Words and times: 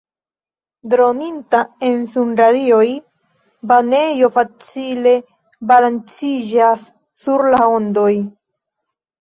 Droninta 0.93 1.59
en 1.89 1.99
sunradioj 2.13 2.87
banejo 3.73 4.31
facile 4.39 5.15
balanciĝas 5.73 6.89
sur 7.27 7.47
la 7.57 7.63
ondoj. 7.79 8.11